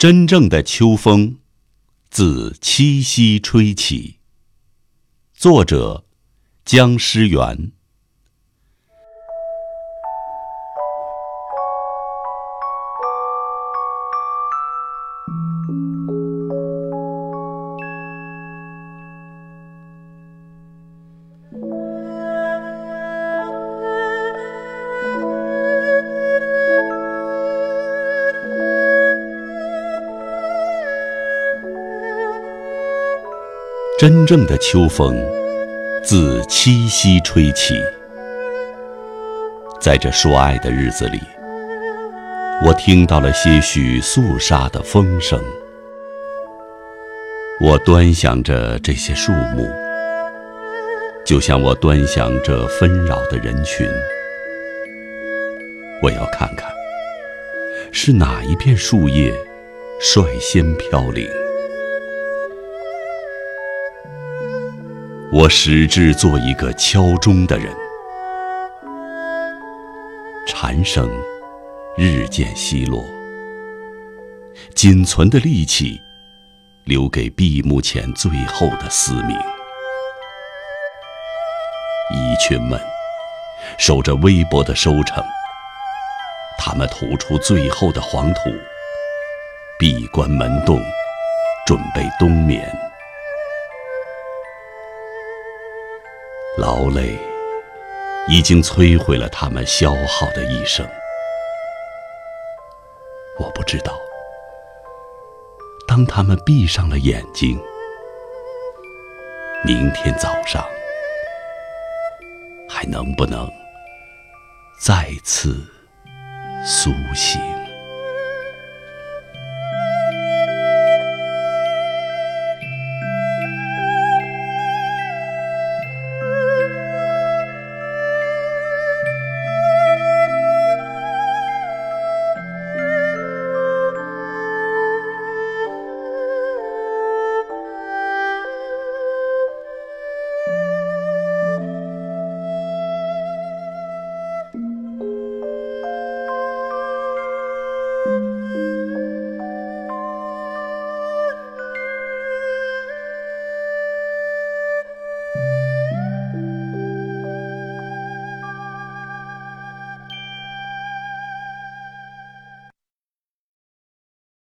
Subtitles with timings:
[0.00, 1.36] 真正的秋风，
[2.10, 4.16] 自七夕吹起。
[5.34, 6.06] 作者：
[6.64, 7.72] 姜诗源。
[34.00, 35.14] 真正的秋风，
[36.02, 37.74] 自七夕吹起。
[39.78, 41.20] 在这说爱的日子里，
[42.64, 45.38] 我听到了些许肃杀的风声。
[47.60, 49.68] 我端详着这些树木，
[51.22, 53.86] 就像我端详着纷扰的人群。
[56.02, 56.72] 我要看看，
[57.92, 59.30] 是哪一片树叶
[60.00, 61.28] 率先飘零。
[65.32, 67.72] 我矢志做一个敲钟的人，
[70.44, 71.08] 蝉声
[71.96, 73.04] 日渐稀落，
[74.74, 76.00] 仅存的力气
[76.84, 79.38] 留给闭幕前最后的嘶鸣。
[82.12, 82.80] 蚁群们
[83.78, 85.24] 守着微薄的收成，
[86.58, 88.40] 它们吐出最后的黄土，
[89.78, 90.82] 闭关门洞，
[91.64, 92.68] 准备冬眠。
[96.60, 97.18] 劳累
[98.28, 100.86] 已经摧毁了他们消耗的一生。
[103.38, 103.98] 我不知道，
[105.88, 107.58] 当他们闭上了眼睛，
[109.64, 110.62] 明天早上
[112.68, 113.50] 还能不能
[114.78, 115.66] 再次
[116.62, 117.40] 苏醒？